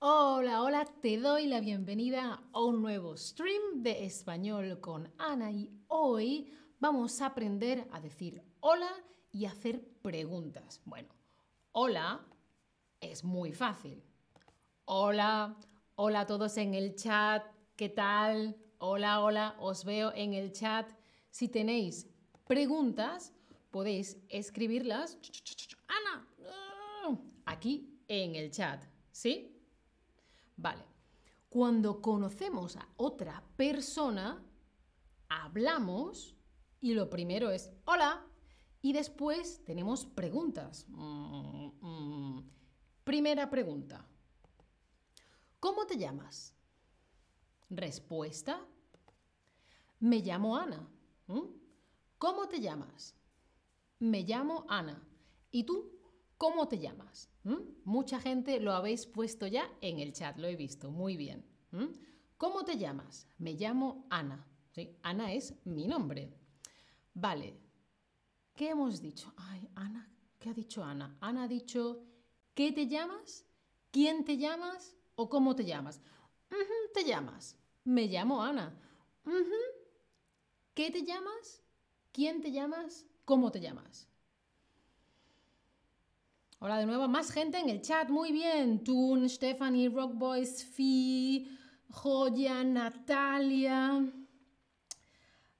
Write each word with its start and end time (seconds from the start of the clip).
Hola, 0.00 0.62
hola, 0.62 0.84
te 1.02 1.18
doy 1.18 1.48
la 1.48 1.58
bienvenida 1.58 2.40
a 2.52 2.62
un 2.62 2.80
nuevo 2.82 3.16
stream 3.16 3.82
de 3.82 4.04
español 4.04 4.78
con 4.80 5.12
Ana 5.18 5.50
y 5.50 5.72
hoy 5.88 6.52
vamos 6.78 7.20
a 7.20 7.26
aprender 7.26 7.84
a 7.90 7.98
decir 7.98 8.40
hola 8.60 8.88
y 9.32 9.46
hacer 9.46 9.82
preguntas. 10.00 10.80
Bueno, 10.84 11.08
hola 11.72 12.24
es 13.00 13.24
muy 13.24 13.52
fácil. 13.52 14.00
Hola, 14.84 15.56
hola 15.96 16.20
a 16.20 16.26
todos 16.26 16.56
en 16.58 16.74
el 16.74 16.94
chat, 16.94 17.44
¿qué 17.74 17.88
tal? 17.88 18.56
Hola, 18.78 19.20
hola, 19.20 19.56
os 19.58 19.84
veo 19.84 20.12
en 20.14 20.32
el 20.32 20.52
chat. 20.52 20.88
Si 21.28 21.48
tenéis 21.48 22.06
preguntas, 22.46 23.32
podéis 23.72 24.16
escribirlas. 24.28 25.18
Ana, 25.88 26.28
aquí 27.46 27.98
en 28.06 28.36
el 28.36 28.52
chat, 28.52 28.84
¿sí? 29.10 29.57
Vale. 30.58 30.84
Cuando 31.48 32.02
conocemos 32.02 32.76
a 32.76 32.86
otra 32.96 33.42
persona, 33.56 34.44
hablamos 35.28 36.36
y 36.80 36.92
lo 36.92 37.08
primero 37.08 37.50
es 37.50 37.70
hola 37.86 38.26
y 38.82 38.92
después 38.92 39.64
tenemos 39.64 40.04
preguntas. 40.04 40.86
Mm, 40.88 41.70
mm. 41.80 42.50
Primera 43.04 43.48
pregunta. 43.48 44.04
¿Cómo 45.60 45.86
te 45.86 45.96
llamas? 45.96 46.54
Respuesta. 47.70 48.60
Me 50.00 50.18
llamo 50.18 50.56
Ana. 50.56 50.88
¿Mm? 51.28 51.46
¿Cómo 52.18 52.48
te 52.48 52.60
llamas? 52.60 53.14
Me 54.00 54.22
llamo 54.22 54.66
Ana. 54.68 55.02
¿Y 55.50 55.64
tú? 55.64 55.97
¿Cómo 56.38 56.68
te 56.68 56.78
llamas? 56.78 57.28
¿Mm? 57.42 57.56
Mucha 57.84 58.20
gente 58.20 58.60
lo 58.60 58.72
habéis 58.72 59.06
puesto 59.06 59.48
ya 59.48 59.68
en 59.80 59.98
el 59.98 60.12
chat, 60.12 60.38
lo 60.38 60.46
he 60.46 60.54
visto, 60.54 60.90
muy 60.90 61.16
bien. 61.16 61.44
¿Mm? 61.72 61.86
¿Cómo 62.36 62.64
te 62.64 62.78
llamas? 62.78 63.26
Me 63.38 63.54
llamo 63.54 64.06
Ana. 64.08 64.46
Ana 65.02 65.32
es 65.32 65.54
mi 65.64 65.88
nombre. 65.88 66.32
Vale. 67.14 67.58
¿Qué 68.54 68.70
hemos 68.70 69.02
dicho? 69.02 69.32
Ay, 69.36 69.68
Ana, 69.74 70.08
¿qué 70.38 70.50
ha 70.50 70.54
dicho 70.54 70.84
Ana? 70.84 71.16
Ana 71.20 71.44
ha 71.44 71.48
dicho, 71.48 72.04
¿qué 72.54 72.70
te 72.70 72.86
llamas? 72.86 73.44
¿Quién 73.90 74.24
te 74.24 74.36
llamas? 74.36 74.96
¿O 75.16 75.28
cómo 75.28 75.56
te 75.56 75.64
llamas? 75.64 76.00
te 76.94 77.04
llamas. 77.04 77.56
Me 77.84 78.06
llamo 78.06 78.42
Ana. 78.42 78.80
¿Qué 80.74 80.90
te 80.92 81.02
llamas? 81.04 81.62
¿Quién 82.12 82.40
te 82.40 82.52
llamas? 82.52 83.04
¿Cómo 83.24 83.50
te 83.50 83.60
llamas? 83.60 84.08
Hola 86.60 86.78
de 86.78 86.86
nuevo, 86.86 87.06
más 87.06 87.30
gente 87.30 87.60
en 87.60 87.68
el 87.68 87.82
chat, 87.82 88.08
muy 88.08 88.32
bien. 88.32 88.82
Tun, 88.82 89.28
Stephanie, 89.28 89.88
Rockboys, 89.88 90.64
Fi, 90.64 91.48
Joya, 91.88 92.64
Natalia, 92.64 94.04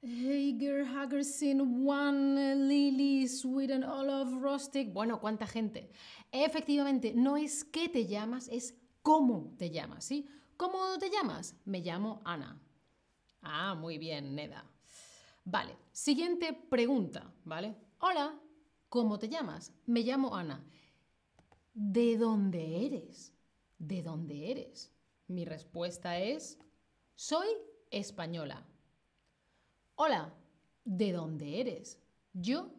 Hager, 0.02 0.84
Hagersin, 0.84 1.88
One, 1.88 2.56
Lily, 2.56 3.28
Sweden, 3.28 3.84
Olaf, 3.84 4.28
Rostic. 4.40 4.92
Bueno, 4.92 5.20
cuánta 5.20 5.46
gente. 5.46 5.88
Efectivamente, 6.32 7.12
no 7.14 7.36
es 7.36 7.62
qué 7.62 7.88
te 7.88 8.06
llamas, 8.06 8.48
es 8.48 8.74
cómo 9.02 9.54
te 9.56 9.70
llamas, 9.70 10.04
¿sí? 10.04 10.28
¿Cómo 10.56 10.98
te 10.98 11.10
llamas? 11.10 11.54
Me 11.64 11.78
llamo 11.78 12.22
Ana. 12.24 12.60
Ah, 13.42 13.76
muy 13.76 13.98
bien, 13.98 14.34
Neda. 14.34 14.64
Vale, 15.44 15.76
siguiente 15.92 16.52
pregunta, 16.54 17.32
¿vale? 17.44 17.76
Hola, 18.00 18.34
¿cómo 18.88 19.16
te 19.16 19.28
llamas? 19.28 19.72
Me 19.86 20.00
llamo 20.00 20.34
Ana. 20.34 20.64
¿De 21.80 22.18
dónde 22.18 22.86
eres? 22.86 23.32
¿De 23.78 24.02
dónde 24.02 24.50
eres? 24.50 24.90
Mi 25.28 25.44
respuesta 25.44 26.18
es, 26.18 26.58
soy 27.14 27.46
española. 27.88 28.66
Hola, 29.94 30.34
¿de 30.84 31.12
dónde 31.12 31.60
eres? 31.60 32.00
Yo 32.32 32.72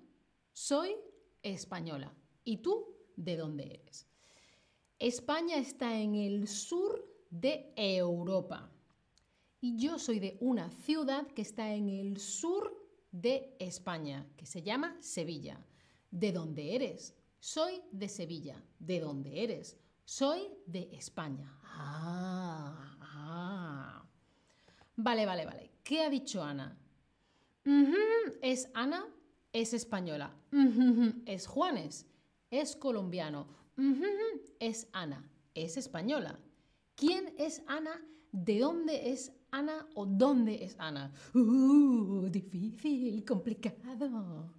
soy 0.52 0.98
española. 1.42 2.14
¿Y 2.44 2.58
tú 2.58 2.94
de 3.16 3.38
dónde 3.38 3.80
eres? 3.82 4.06
España 5.00 5.56
está 5.56 5.98
en 5.98 6.16
el 6.16 6.50
sur 6.50 7.02
de 7.30 7.72
Europa. 7.78 8.70
Y 9.62 9.78
yo 9.78 9.98
soy 9.98 10.20
de 10.20 10.36
una 10.42 10.72
ciudad 10.72 11.26
que 11.28 11.44
está 11.44 11.74
en 11.74 11.88
el 11.88 12.20
sur 12.20 12.76
de 13.14 13.56
España, 13.60 14.28
que 14.36 14.46
se 14.46 14.62
llama 14.62 14.98
Sevilla. 15.00 15.66
¿De 16.12 16.34
dónde 16.34 16.76
eres? 16.76 17.16
Soy 17.40 17.82
de 17.92 18.10
Sevilla. 18.10 18.62
¿De 18.80 19.00
dónde 19.00 19.44
eres? 19.44 19.78
Soy 20.04 20.42
de 20.66 20.90
España. 20.92 21.58
Ah, 21.64 22.98
ah. 23.02 24.06
Vale, 24.96 25.26
vale, 25.26 25.46
vale. 25.46 25.72
¿Qué 25.84 26.02
ha 26.02 26.10
dicho 26.10 26.44
Ana? 26.44 26.78
Es 28.42 28.70
Ana, 28.74 29.06
es 29.54 29.74
española. 29.74 30.36
Es 31.26 31.48
Juanes, 31.48 32.06
es 32.52 32.76
colombiano. 32.76 33.48
Es 34.60 34.88
Ana, 34.92 35.24
es 35.54 35.78
española. 35.78 36.38
¿Quién 36.96 37.34
es 37.38 37.64
Ana? 37.68 38.02
¿De 38.32 38.60
dónde 38.60 39.12
es 39.12 39.32
Ana 39.52 39.88
o 39.96 40.06
dónde 40.06 40.64
es 40.64 40.76
Ana? 40.78 41.12
Uh, 41.34 42.28
difícil, 42.30 43.24
complicado. 43.24 44.54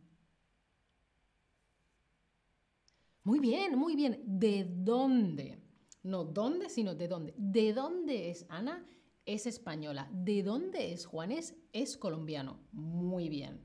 Muy 3.31 3.39
bien, 3.39 3.79
muy 3.79 3.95
bien. 3.95 4.21
¿De 4.27 4.65
dónde? 4.69 5.57
No 6.03 6.25
dónde, 6.25 6.69
sino 6.69 6.97
de 6.97 7.07
dónde. 7.07 7.33
¿De 7.37 7.73
dónde 7.73 8.29
es 8.29 8.45
Ana? 8.49 8.85
Es 9.25 9.47
española. 9.47 10.11
¿De 10.13 10.43
dónde 10.43 10.93
es 10.93 11.07
Juanes? 11.07 11.55
Es 11.73 11.97
colombiano. 11.97 12.59
Muy 12.73 13.29
bien. 13.29 13.61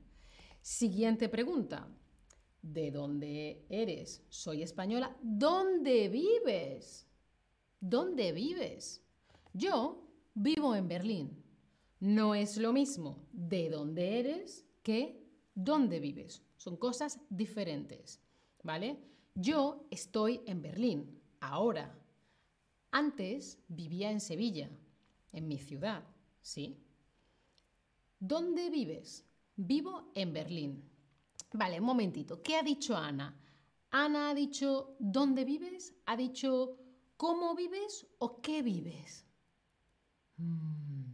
Siguiente 0.62 1.28
pregunta. 1.28 1.88
¿De 2.62 2.92
dónde 2.92 3.66
eres? 3.68 4.22
Soy 4.28 4.62
española. 4.62 5.16
¿Dónde 5.20 6.10
vives? 6.10 7.08
¿Dónde 7.80 8.30
vives? 8.30 9.02
Yo 9.52 10.08
vivo 10.32 10.76
en 10.76 10.86
Berlín. 10.86 11.42
No 11.98 12.36
es 12.36 12.56
lo 12.56 12.72
mismo 12.72 13.26
de 13.32 13.68
dónde 13.70 14.20
eres 14.20 14.64
que 14.84 15.26
dónde 15.56 15.98
vives. 15.98 16.44
Son 16.56 16.76
cosas 16.76 17.18
diferentes. 17.30 18.22
¿Vale? 18.62 19.15
Yo 19.38 19.86
estoy 19.90 20.40
en 20.46 20.62
Berlín, 20.62 21.20
ahora. 21.40 21.94
Antes 22.90 23.58
vivía 23.68 24.10
en 24.10 24.18
Sevilla, 24.18 24.70
en 25.30 25.46
mi 25.46 25.58
ciudad, 25.58 26.02
¿sí? 26.40 26.78
¿Dónde 28.18 28.70
vives? 28.70 29.26
Vivo 29.56 30.10
en 30.14 30.32
Berlín. 30.32 30.82
Vale, 31.52 31.78
un 31.80 31.84
momentito. 31.84 32.40
¿Qué 32.42 32.56
ha 32.56 32.62
dicho 32.62 32.96
Ana? 32.96 33.38
Ana 33.90 34.30
ha 34.30 34.34
dicho 34.34 34.96
¿dónde 34.98 35.44
vives? 35.44 35.94
¿Ha 36.06 36.16
dicho 36.16 36.78
cómo 37.18 37.54
vives 37.54 38.06
o 38.16 38.40
qué 38.40 38.62
vives? 38.62 39.26
Mm. 40.38 41.12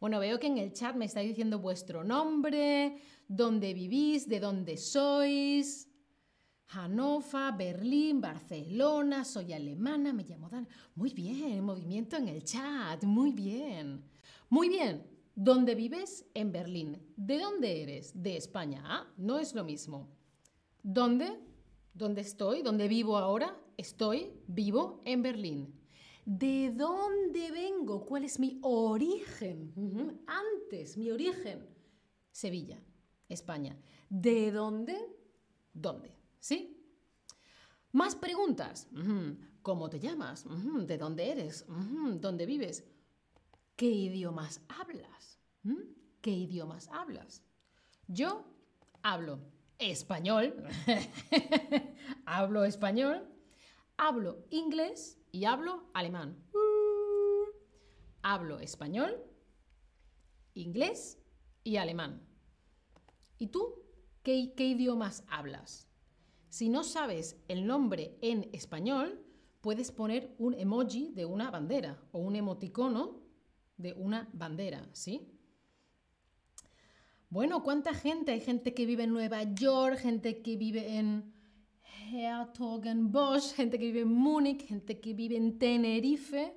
Bueno, 0.00 0.18
veo 0.18 0.40
que 0.40 0.48
en 0.48 0.58
el 0.58 0.72
chat 0.72 0.96
me 0.96 1.04
estáis 1.04 1.28
diciendo 1.28 1.60
vuestro 1.60 2.02
nombre, 2.02 2.98
dónde 3.28 3.74
vivís, 3.74 4.28
de 4.28 4.40
dónde 4.40 4.76
sois. 4.76 5.88
Hannover, 6.74 7.52
Berlín, 7.54 8.22
Barcelona, 8.22 9.26
soy 9.26 9.52
alemana, 9.52 10.10
me 10.14 10.24
llamo 10.24 10.48
Dan. 10.48 10.66
Muy 10.94 11.12
bien, 11.12 11.62
movimiento 11.62 12.16
en 12.16 12.28
el 12.28 12.44
chat, 12.44 13.04
muy 13.04 13.32
bien. 13.32 14.02
Muy 14.48 14.70
bien, 14.70 15.06
¿dónde 15.34 15.74
vives? 15.74 16.24
En 16.32 16.50
Berlín. 16.50 16.96
¿De 17.14 17.38
dónde 17.38 17.82
eres? 17.82 18.22
De 18.22 18.38
España. 18.38 18.82
Ah, 18.86 19.06
no 19.18 19.38
es 19.38 19.54
lo 19.54 19.64
mismo. 19.64 20.08
¿Dónde? 20.82 21.38
¿Dónde 21.92 22.22
estoy? 22.22 22.62
¿Dónde 22.62 22.88
vivo 22.88 23.18
ahora? 23.18 23.54
Estoy, 23.76 24.32
vivo 24.46 25.02
en 25.04 25.22
Berlín. 25.22 25.74
¿De 26.24 26.72
dónde 26.74 27.50
vengo? 27.50 28.06
¿Cuál 28.06 28.24
es 28.24 28.38
mi 28.38 28.58
origen? 28.62 29.74
Antes, 30.26 30.96
mi 30.96 31.10
origen. 31.10 31.66
Sevilla, 32.30 32.82
España. 33.28 33.76
¿De 34.08 34.50
dónde? 34.50 34.96
¿Dónde? 35.74 36.21
¿Sí? 36.42 36.76
Más 37.92 38.16
preguntas. 38.16 38.88
¿Cómo 39.62 39.88
te 39.88 40.00
llamas? 40.00 40.44
¿De 40.88 40.98
dónde 40.98 41.30
eres? 41.30 41.64
¿Dónde 41.68 42.46
vives? 42.46 42.84
¿Qué 43.76 43.86
idiomas 43.86 44.60
hablas? 44.68 45.38
¿Qué 46.20 46.30
idiomas 46.32 46.88
hablas? 46.88 47.44
Yo 48.08 48.44
hablo 49.04 49.38
español, 49.78 50.66
hablo 52.26 52.64
español, 52.64 53.24
hablo 53.96 54.44
inglés 54.50 55.18
y 55.30 55.44
hablo 55.44 55.84
alemán. 55.94 56.36
hablo 58.22 58.58
español, 58.58 59.16
inglés 60.54 61.18
y 61.62 61.76
alemán. 61.76 62.20
¿Y 63.38 63.46
tú 63.46 63.80
qué 64.24 64.52
idiomas 64.56 65.22
hablas? 65.28 65.91
Si 66.52 66.68
no 66.68 66.84
sabes 66.84 67.38
el 67.48 67.66
nombre 67.66 68.18
en 68.20 68.50
español, 68.52 69.24
puedes 69.62 69.90
poner 69.90 70.34
un 70.36 70.52
emoji 70.52 71.10
de 71.14 71.24
una 71.24 71.50
bandera 71.50 71.98
o 72.12 72.18
un 72.18 72.36
emoticono 72.36 73.22
de 73.78 73.94
una 73.94 74.28
bandera, 74.34 74.86
¿sí? 74.92 75.32
Bueno, 77.30 77.62
¿cuánta 77.62 77.94
gente? 77.94 78.32
Hay 78.32 78.42
gente 78.42 78.74
que 78.74 78.84
vive 78.84 79.04
en 79.04 79.14
Nueva 79.14 79.44
York, 79.54 79.96
gente 79.96 80.42
que 80.42 80.58
vive 80.58 80.98
en 80.98 81.32
Hertogenbosch, 82.12 83.54
gente 83.54 83.78
que 83.78 83.86
vive 83.86 84.02
en 84.02 84.12
Múnich, 84.12 84.66
gente 84.66 85.00
que 85.00 85.14
vive 85.14 85.38
en 85.38 85.58
Tenerife. 85.58 86.54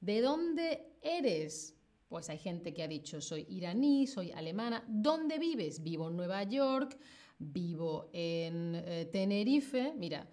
¿De 0.00 0.20
dónde 0.20 0.98
eres? 1.02 1.74
Pues 2.08 2.30
hay 2.30 2.38
gente 2.38 2.72
que 2.72 2.84
ha 2.84 2.86
dicho 2.88 3.20
soy 3.20 3.44
iraní, 3.48 4.06
soy 4.06 4.30
alemana. 4.30 4.84
¿Dónde 4.86 5.40
vives? 5.40 5.82
Vivo 5.82 6.10
en 6.10 6.16
Nueva 6.16 6.44
York, 6.44 6.96
vivo 7.42 8.10
en 8.12 8.74
eh, 8.74 9.08
Tenerife. 9.12 9.92
Mira, 9.96 10.28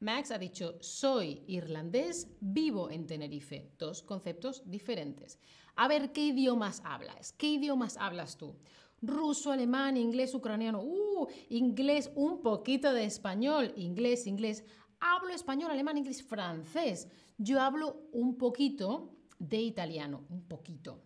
Max 0.00 0.30
ha 0.30 0.38
dicho 0.38 0.76
soy 0.80 1.42
irlandés, 1.46 2.28
vivo 2.40 2.90
en 2.90 3.06
Tenerife. 3.06 3.72
Dos 3.78 4.02
conceptos 4.02 4.62
diferentes. 4.64 5.38
A 5.76 5.88
ver, 5.88 6.12
¿qué 6.12 6.26
idiomas 6.26 6.82
hablas? 6.84 7.32
¿Qué 7.32 7.48
idiomas 7.48 7.96
hablas 7.96 8.36
tú? 8.36 8.56
ruso, 9.02 9.50
alemán, 9.50 9.96
inglés, 9.96 10.34
ucraniano, 10.34 10.80
uh, 10.80 11.26
inglés, 11.50 12.10
un 12.14 12.40
poquito 12.40 12.92
de 12.92 13.04
español, 13.04 13.72
inglés, 13.76 14.26
inglés. 14.26 14.64
Hablo 15.00 15.34
español, 15.34 15.70
alemán, 15.70 15.98
inglés, 15.98 16.22
francés. 16.22 17.08
Yo 17.36 17.60
hablo 17.60 18.08
un 18.12 18.38
poquito 18.38 19.16
de 19.38 19.60
italiano, 19.60 20.24
un 20.30 20.46
poquito. 20.46 21.02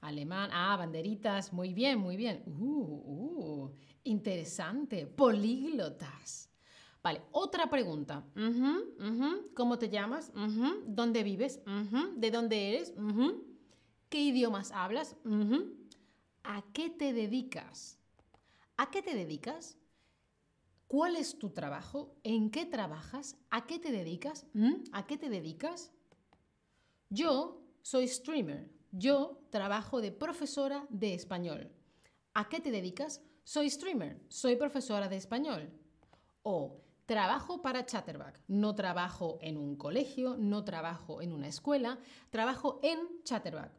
Alemán, 0.00 0.50
ah, 0.52 0.76
banderitas, 0.76 1.52
muy 1.52 1.72
bien, 1.72 1.98
muy 1.98 2.16
bien. 2.16 2.42
Uh, 2.46 3.39
uh, 3.39 3.39
interesante, 4.04 5.06
políglotas. 5.06 6.48
Vale, 7.02 7.22
otra 7.32 7.70
pregunta. 7.70 8.24
¿Cómo 9.54 9.78
te 9.78 9.88
llamas? 9.88 10.32
¿Dónde 10.86 11.22
vives? 11.22 11.60
¿De 12.16 12.30
dónde 12.30 12.68
eres? 12.70 12.94
¿Qué 14.08 14.20
idiomas 14.20 14.70
hablas? 14.72 15.16
¿A 16.44 16.62
qué 16.72 16.90
te 16.90 17.12
dedicas? 17.12 17.98
¿A 18.76 18.90
qué 18.90 19.02
te 19.02 19.14
dedicas? 19.14 19.76
¿Cuál 20.88 21.16
es 21.16 21.38
tu 21.38 21.50
trabajo? 21.50 22.16
¿En 22.24 22.50
qué 22.50 22.66
trabajas? 22.66 23.36
¿A 23.50 23.66
qué 23.66 23.78
te 23.78 23.92
dedicas? 23.92 24.46
¿A 24.92 25.06
qué 25.06 25.16
te 25.16 25.28
dedicas? 25.30 25.92
Yo 27.08 27.62
soy 27.82 28.08
streamer. 28.08 28.68
Yo 28.92 29.40
trabajo 29.50 30.00
de 30.00 30.10
profesora 30.12 30.86
de 30.90 31.14
español. 31.14 31.70
¿A 32.34 32.48
qué 32.48 32.60
te 32.60 32.70
dedicas? 32.70 33.22
Soy 33.44 33.70
streamer. 33.70 34.20
Soy 34.28 34.56
profesora 34.56 35.08
de 35.08 35.16
español. 35.16 35.70
O 36.42 36.80
trabajo 37.06 37.60
para 37.60 37.84
Chatterback. 37.84 38.40
No 38.46 38.74
trabajo 38.74 39.38
en 39.40 39.56
un 39.56 39.76
colegio, 39.76 40.36
no 40.38 40.64
trabajo 40.64 41.20
en 41.22 41.32
una 41.32 41.48
escuela, 41.48 41.98
trabajo 42.30 42.78
en 42.82 43.00
Chatterback. 43.24 43.72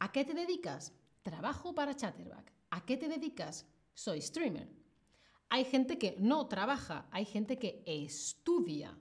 ¿A 0.00 0.10
qué 0.10 0.24
te 0.24 0.34
dedicas? 0.34 0.92
Trabajo 1.22 1.74
para 1.74 1.94
Chatterback. 1.94 2.52
¿A 2.70 2.84
qué 2.84 2.96
te 2.96 3.08
dedicas? 3.08 3.66
Soy 3.94 4.20
streamer. 4.20 4.68
Hay 5.50 5.64
gente 5.64 5.98
que 5.98 6.16
no 6.18 6.48
trabaja, 6.48 7.06
hay 7.12 7.24
gente 7.24 7.58
que 7.58 7.84
estudia. 7.86 8.98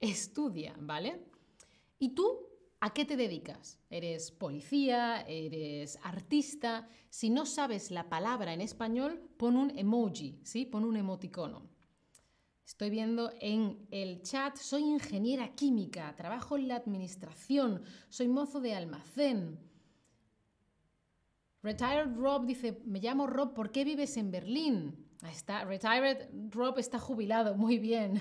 Estudia, 0.00 0.74
¿vale? 0.78 1.26
¿Y 1.98 2.14
tú 2.14 2.45
a 2.80 2.92
qué 2.92 3.04
te 3.04 3.16
dedicas? 3.16 3.78
¿Eres 3.90 4.30
policía? 4.30 5.22
¿Eres 5.22 5.98
artista? 6.02 6.88
Si 7.10 7.30
no 7.30 7.46
sabes 7.46 7.90
la 7.90 8.08
palabra 8.08 8.52
en 8.52 8.60
español, 8.60 9.30
pon 9.36 9.56
un 9.56 9.76
emoji, 9.78 10.40
¿sí? 10.44 10.66
Pon 10.66 10.84
un 10.84 10.96
emoticono. 10.96 11.68
Estoy 12.66 12.90
viendo 12.90 13.32
en 13.40 13.86
el 13.92 14.22
chat, 14.22 14.56
soy 14.56 14.82
ingeniera 14.82 15.54
química, 15.54 16.14
trabajo 16.16 16.56
en 16.56 16.66
la 16.66 16.74
administración, 16.76 17.82
soy 18.08 18.26
mozo 18.26 18.60
de 18.60 18.74
almacén. 18.74 19.60
Retired 21.62 22.14
Rob 22.16 22.44
dice, 22.44 22.82
me 22.84 23.00
llamo 23.00 23.28
Rob, 23.28 23.54
¿por 23.54 23.70
qué 23.70 23.84
vives 23.84 24.16
en 24.16 24.32
Berlín? 24.32 25.06
Ahí 25.22 25.32
está, 25.32 25.64
Retired 25.64 26.28
Rob 26.50 26.78
está 26.78 26.98
jubilado, 26.98 27.54
muy 27.56 27.78
bien. 27.78 28.20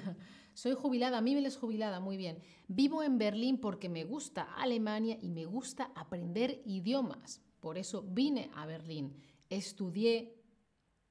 Soy 0.56 0.74
jubilada, 0.74 1.20
mí 1.20 1.36
me 1.36 1.46
es 1.46 1.58
jubilada, 1.58 2.00
muy 2.00 2.16
bien. 2.16 2.40
Vivo 2.70 3.04
en 3.04 3.18
Berlín 3.18 3.58
porque 3.58 3.90
me 3.90 4.06
gusta 4.06 4.44
Alemania 4.56 5.18
y 5.22 5.30
me 5.30 5.44
gusta 5.44 5.92
aprender 5.96 6.62
idiomas. 6.66 7.42
Por 7.60 7.78
eso 7.78 8.06
vine 8.08 8.50
a 8.56 8.66
Berlín. 8.66 9.14
Estudié 9.50 10.34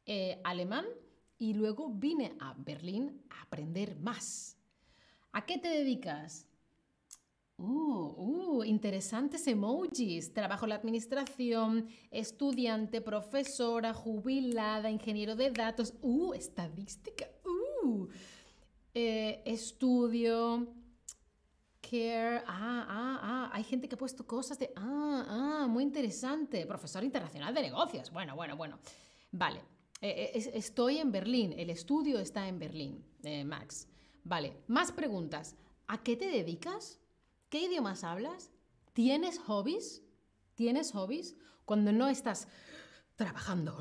eh, 0.06 0.40
alemán 0.44 0.86
y 1.38 1.52
luego 1.52 1.90
vine 1.90 2.34
a 2.40 2.54
Berlín 2.54 3.22
a 3.28 3.42
aprender 3.42 3.96
más. 4.00 4.56
¿A 5.30 5.44
qué 5.44 5.58
te 5.58 5.68
dedicas? 5.68 6.48
Uh, 7.58 8.54
uh, 8.56 8.64
interesantes 8.64 9.46
emojis. 9.46 10.32
Trabajo 10.32 10.64
en 10.64 10.70
la 10.70 10.76
administración, 10.76 11.88
estudiante, 12.10 13.02
profesora, 13.02 13.92
jubilada, 13.92 14.90
ingeniero 14.90 15.36
de 15.36 15.50
datos. 15.50 15.92
Uh, 16.00 16.32
estadística. 16.32 17.26
Uh, 17.44 18.08
eh, 18.94 19.42
estudio. 19.44 20.68
Care. 21.80 22.42
Ah, 22.46 22.86
ah, 22.88 23.20
ah. 23.22 23.50
Hay 23.52 23.64
gente 23.64 23.88
que 23.88 23.96
ha 23.96 23.98
puesto 23.98 24.26
cosas 24.26 24.58
de. 24.58 24.72
Ah, 24.76 25.26
ah, 25.28 25.66
muy 25.68 25.82
interesante. 25.82 26.64
Profesor 26.66 27.04
internacional 27.04 27.52
de 27.52 27.62
negocios. 27.62 28.10
Bueno, 28.10 28.36
bueno, 28.36 28.56
bueno. 28.56 28.78
Vale. 29.32 29.60
Eh, 30.00 30.32
eh, 30.34 30.50
estoy 30.54 30.98
en 30.98 31.12
Berlín, 31.12 31.54
el 31.56 31.70
estudio 31.70 32.18
está 32.18 32.46
en 32.46 32.58
Berlín, 32.58 33.04
Max. 33.46 33.88
Vale, 34.22 34.62
más 34.66 34.92
preguntas. 34.92 35.56
¿A 35.86 36.02
qué 36.02 36.16
te 36.16 36.26
dedicas? 36.26 37.00
¿Qué 37.48 37.62
idiomas 37.62 38.04
hablas? 38.04 38.50
¿Tienes 38.92 39.38
hobbies? 39.38 40.02
¿Tienes 40.54 40.92
hobbies? 40.92 41.36
Cuando 41.64 41.92
no 41.92 42.08
estás 42.08 42.48
trabajando. 43.16 43.76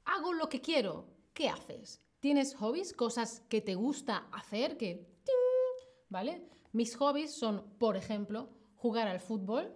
Hago 0.06 0.34
lo 0.34 0.48
que 0.48 0.62
quiero. 0.62 1.08
¿Qué 1.34 1.50
haces? 1.50 2.00
¿Tienes 2.20 2.56
hobbies? 2.56 2.94
Cosas 2.94 3.42
que 3.50 3.62
te 3.62 3.76
gusta 3.76 4.28
hacer, 4.32 4.78
que... 4.78 5.08
¿Vale? 6.10 6.48
Mis 6.72 6.96
hobbies 6.96 7.34
son, 7.34 7.64
por 7.78 7.98
ejemplo, 7.98 8.50
jugar 8.76 9.08
al 9.08 9.20
fútbol. 9.20 9.74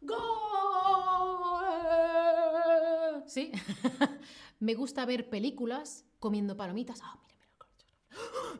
¡Gol! 0.00 0.42
Sí. 3.26 3.52
Me 4.60 4.74
gusta 4.74 5.06
ver 5.06 5.30
películas 5.30 6.04
comiendo 6.18 6.56
palomitas. 6.56 7.00
Ah, 7.02 7.18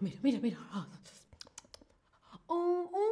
mira, 0.01 0.21
mira, 0.21 0.21
mira, 0.23 0.39
mira. 0.41 0.59
Oh, 2.47 2.91
oh, 2.93 2.93
qué 2.93 3.12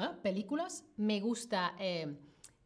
ah, 0.00 0.18
películas. 0.22 0.84
Me 0.96 1.20
gusta 1.20 1.74
eh, 1.78 2.16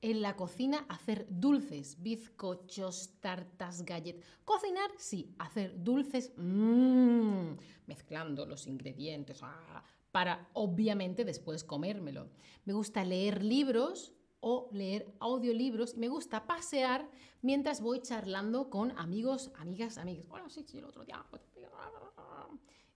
en 0.01 0.23
la 0.23 0.37
cocina 0.37 0.85
hacer 0.89 1.27
dulces, 1.31 2.03
bizcochos, 2.03 3.21
tartas, 3.21 3.85
galletas. 3.85 4.25
Cocinar, 4.45 4.91
sí. 4.99 5.35
Hacer 5.39 5.83
dulces, 5.83 6.33
mmm, 6.37 7.55
mezclando 7.87 8.47
los 8.47 8.67
ingredientes. 8.67 9.41
Ah, 9.43 9.83
para 10.13 10.49
obviamente 10.53 11.25
después 11.25 11.65
comérmelo. 11.65 12.31
Me 12.65 12.73
gusta 12.73 13.05
leer 13.05 13.43
libros 13.43 14.13
o 14.41 14.69
leer 14.73 15.13
audiolibros. 15.21 15.97
Me 15.97 16.09
gusta 16.09 16.47
pasear 16.47 17.11
mientras 17.43 17.81
voy 17.81 18.01
charlando 18.01 18.71
con 18.71 18.97
amigos, 18.99 19.51
amigas, 19.57 19.99
amigas. 19.99 20.29
Bueno, 20.29 20.51
sí, 20.51 20.65
sí, 20.67 20.79
el 20.79 20.85
otro 20.85 21.05
día. 21.05 21.25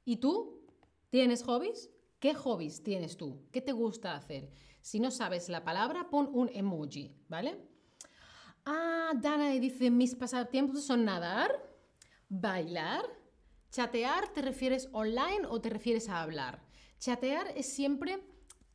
¿Y 0.04 0.16
tú? 0.16 0.60
¿Tienes 1.10 1.42
hobbies? 1.42 1.90
¿Qué 2.20 2.34
hobbies 2.34 2.82
tienes 2.82 3.16
tú? 3.16 3.46
¿Qué 3.52 3.60
te 3.60 3.72
gusta 3.72 4.16
hacer? 4.16 4.50
Si 4.80 4.98
no 4.98 5.10
sabes 5.10 5.48
la 5.48 5.62
palabra, 5.62 6.10
pon 6.10 6.28
un 6.32 6.48
emoji, 6.52 7.14
¿vale? 7.28 7.60
Ah, 8.64 9.12
Dana 9.14 9.50
dice, 9.50 9.90
mis 9.90 10.16
pasatiempos 10.16 10.84
son 10.84 11.04
nadar, 11.04 11.50
bailar, 12.28 13.04
chatear, 13.70 14.32
¿te 14.32 14.42
refieres 14.42 14.88
online 14.92 15.46
o 15.48 15.60
te 15.60 15.70
refieres 15.70 16.08
a 16.08 16.20
hablar? 16.20 16.64
Chatear 16.98 17.52
es 17.56 17.72
siempre 17.72 18.18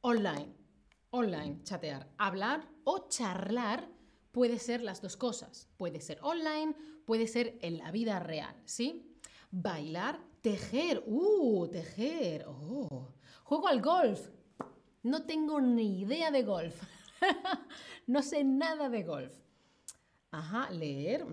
online. 0.02 0.56
Online, 1.10 1.62
chatear. 1.64 2.10
Hablar 2.18 2.68
o 2.86 3.10
charlar 3.10 3.90
puede 4.32 4.58
ser 4.58 4.82
las 4.82 5.02
dos 5.02 5.18
cosas. 5.18 5.70
Puede 5.78 6.00
ser 6.00 6.18
online, 6.22 6.76
puede 7.06 7.28
ser 7.28 7.60
en 7.62 7.78
la 7.78 7.92
vida 7.92 8.20
real, 8.20 8.56
¿sí? 8.66 9.20
Bailar, 9.52 10.20
tejer. 10.42 11.04
¡Uh! 11.06 11.68
Tejer. 11.68 12.46
¡Oh! 12.48 13.13
Juego 13.44 13.68
al 13.68 13.82
golf. 13.82 14.30
No 15.04 15.26
tengo 15.26 15.60
ni 15.60 16.02
idea 16.02 16.32
de 16.32 16.44
golf. 16.44 16.82
no 18.08 18.22
sé 18.22 18.44
nada 18.44 18.90
de 18.90 19.04
golf. 19.04 19.34
Ajá, 20.32 20.72
leer, 20.72 21.26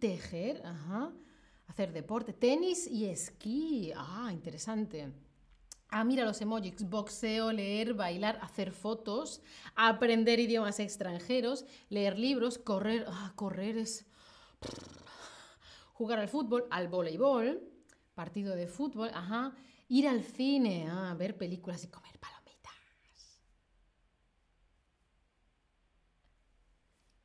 tejer, 0.00 0.64
ajá, 0.64 1.12
hacer 1.66 1.92
deporte, 1.92 2.32
tenis 2.32 2.86
y 2.86 3.04
esquí. 3.06 3.92
Ah, 3.94 4.30
interesante. 4.32 5.12
Ah, 5.88 6.02
mira 6.02 6.24
los 6.24 6.40
emojis, 6.40 6.88
boxeo, 6.88 7.52
leer, 7.52 7.94
bailar, 7.94 8.38
hacer 8.42 8.72
fotos, 8.72 9.42
aprender 9.74 10.40
idiomas 10.40 10.80
extranjeros, 10.80 11.66
leer 11.90 12.18
libros, 12.18 12.58
correr, 12.58 13.04
ah, 13.08 13.32
correr 13.36 13.76
es 13.78 14.06
jugar 15.92 16.18
al 16.18 16.28
fútbol, 16.28 16.66
al 16.70 16.88
voleibol, 16.88 17.62
partido 18.14 18.56
de 18.56 18.66
fútbol, 18.66 19.10
ajá, 19.14 19.54
ir 19.88 20.08
al 20.08 20.22
cine, 20.22 20.86
ah, 20.88 21.14
ver 21.18 21.36
películas 21.36 21.84
y 21.84 21.88
comer 21.88 22.18
palomitas. 22.18 22.36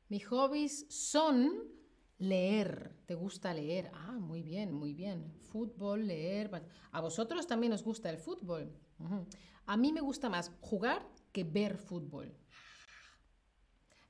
Mis 0.08 0.26
hobbies 0.26 0.86
son 0.90 1.72
leer. 2.18 2.96
¿Te 3.06 3.14
gusta 3.14 3.52
leer? 3.52 3.90
Ah, 3.94 4.12
muy 4.12 4.42
bien, 4.42 4.72
muy 4.72 4.94
bien. 4.94 5.32
Fútbol, 5.50 6.06
leer. 6.06 6.50
A 6.92 7.00
vosotros 7.00 7.46
también 7.46 7.72
os 7.72 7.82
gusta 7.82 8.10
el 8.10 8.18
fútbol. 8.18 8.72
A 9.66 9.76
mí 9.76 9.92
me 9.92 10.00
gusta 10.00 10.28
más 10.28 10.52
jugar 10.60 11.08
que 11.32 11.44
ver 11.44 11.78
fútbol. 11.78 12.36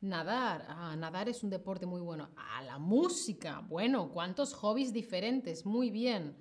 Nadar, 0.00 0.66
ah, 0.68 0.96
nadar 0.96 1.28
es 1.28 1.44
un 1.44 1.50
deporte 1.50 1.86
muy 1.86 2.00
bueno. 2.00 2.30
Ah, 2.36 2.62
la 2.62 2.78
música, 2.78 3.60
bueno, 3.60 4.10
cuántos 4.10 4.52
hobbies 4.54 4.92
diferentes, 4.92 5.64
muy 5.64 5.90
bien. 5.90 6.36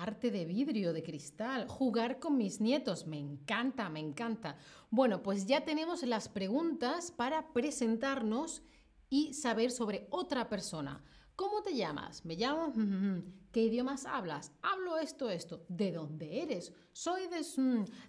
Arte 0.00 0.30
de 0.30 0.44
vidrio, 0.44 0.92
de 0.92 1.02
cristal, 1.02 1.66
jugar 1.66 2.20
con 2.20 2.36
mis 2.36 2.60
nietos, 2.60 3.08
me 3.08 3.18
encanta, 3.18 3.88
me 3.88 3.98
encanta. 3.98 4.56
Bueno, 4.90 5.24
pues 5.24 5.46
ya 5.46 5.64
tenemos 5.64 6.04
las 6.04 6.28
preguntas 6.28 7.10
para 7.10 7.52
presentarnos 7.52 8.62
y 9.10 9.34
saber 9.34 9.72
sobre 9.72 10.06
otra 10.10 10.48
persona. 10.48 11.02
¿Cómo 11.34 11.62
te 11.62 11.74
llamas? 11.74 12.24
Me 12.24 12.36
llamo. 12.36 12.72
¿Qué 13.52 13.62
idiomas 13.62 14.06
hablas? 14.06 14.52
Hablo 14.62 14.98
esto, 14.98 15.30
esto. 15.30 15.64
¿De 15.68 15.90
dónde 15.90 16.42
eres? 16.42 16.72
Soy 16.92 17.22
de. 17.26 17.44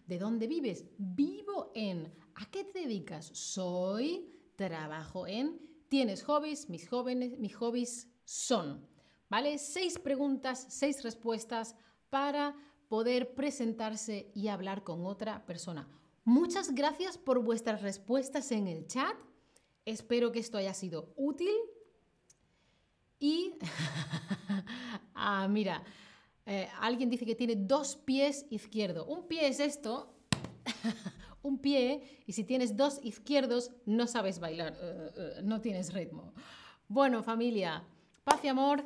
¿De 0.05 0.19
dónde 0.19 0.45
vives? 0.45 0.85
Vivo 0.99 1.71
en. 1.73 2.13
¿A 2.35 2.45
qué 2.51 2.65
te 2.65 2.81
dedicas? 2.81 3.25
Soy. 3.33 4.29
Trabajo 4.55 5.25
en. 5.25 5.59
¿Tienes 5.87 6.21
hobbies? 6.21 6.69
Mis 6.69 6.87
jóvenes, 6.87 7.39
mis 7.39 7.55
hobbies 7.55 8.07
son. 8.25 8.87
¿Vale? 9.29 9.57
Seis 9.59 9.99
preguntas, 9.99 10.65
seis 10.69 11.03
respuestas 11.03 11.75
para 12.09 12.55
poder 12.87 13.35
presentarse 13.35 14.31
y 14.33 14.47
hablar 14.47 14.83
con 14.83 15.05
otra 15.05 15.45
persona. 15.45 15.87
Muchas 16.25 16.73
gracias 16.73 17.17
por 17.17 17.43
vuestras 17.43 17.81
respuestas 17.81 18.51
en 18.51 18.67
el 18.67 18.87
chat. 18.87 19.15
Espero 19.85 20.31
que 20.31 20.39
esto 20.39 20.57
haya 20.57 20.73
sido 20.73 21.13
útil. 21.15 21.55
Y, 23.19 23.53
ah, 25.13 25.47
mira, 25.47 25.83
eh, 26.45 26.67
alguien 26.79 27.09
dice 27.09 27.25
que 27.25 27.35
tiene 27.35 27.55
dos 27.55 27.95
pies 27.95 28.45
izquierdos. 28.49 29.05
Un 29.07 29.27
pie 29.27 29.47
es 29.47 29.59
esto, 29.59 30.15
un 31.43 31.59
pie, 31.59 32.21
y 32.25 32.33
si 32.33 32.43
tienes 32.43 32.75
dos 32.75 32.99
izquierdos, 33.03 33.71
no 33.85 34.07
sabes 34.07 34.39
bailar, 34.39 34.77
eh, 34.81 35.11
eh, 35.15 35.41
no 35.43 35.61
tienes 35.61 35.93
ritmo. 35.93 36.33
Bueno, 36.87 37.21
familia, 37.21 37.83
paz 38.23 38.39
y 38.43 38.47
amor. 38.47 38.85